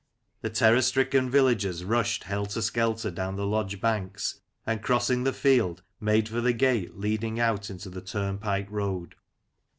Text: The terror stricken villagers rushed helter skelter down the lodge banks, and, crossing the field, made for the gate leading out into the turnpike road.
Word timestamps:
The 0.41 0.49
terror 0.49 0.81
stricken 0.81 1.29
villagers 1.29 1.83
rushed 1.83 2.23
helter 2.23 2.63
skelter 2.63 3.11
down 3.11 3.35
the 3.35 3.45
lodge 3.45 3.79
banks, 3.79 4.39
and, 4.65 4.81
crossing 4.81 5.25
the 5.25 5.31
field, 5.31 5.83
made 5.99 6.27
for 6.27 6.41
the 6.41 6.53
gate 6.53 6.97
leading 6.97 7.39
out 7.39 7.69
into 7.69 7.87
the 7.91 8.01
turnpike 8.01 8.71
road. 8.71 9.13